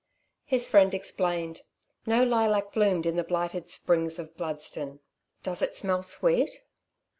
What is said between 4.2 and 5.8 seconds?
Bludston. "Does it